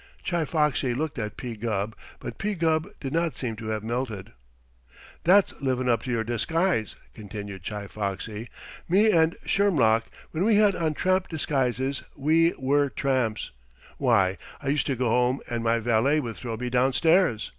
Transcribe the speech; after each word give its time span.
Chi 0.27 0.45
Foxy 0.45 0.95
looked 0.95 1.19
at 1.19 1.37
P. 1.37 1.55
Gubb, 1.55 1.95
but 2.19 2.39
P. 2.39 2.55
Gubb 2.55 2.89
did 2.99 3.13
not 3.13 3.37
seem 3.37 3.55
to 3.57 3.67
have 3.67 3.83
melted. 3.83 4.31
"That's 5.25 5.53
livin' 5.61 5.87
up 5.87 6.01
to 6.05 6.11
your 6.11 6.23
disguise," 6.23 6.95
continued 7.13 7.63
Chi 7.63 7.85
Foxy. 7.85 8.49
"Me 8.89 9.11
and 9.11 9.35
Shermlock, 9.45 10.05
when 10.31 10.43
we 10.43 10.55
had 10.55 10.75
on 10.75 10.95
tramp 10.95 11.27
disguises 11.27 12.01
we 12.15 12.55
were 12.57 12.89
tramps. 12.89 13.51
Why, 13.99 14.39
I 14.59 14.69
used 14.69 14.87
to 14.87 14.95
go 14.95 15.09
home 15.09 15.39
and 15.47 15.63
my 15.63 15.77
valet 15.77 16.19
would 16.19 16.35
throw 16.37 16.57
me 16.57 16.71
downstairs. 16.71 17.49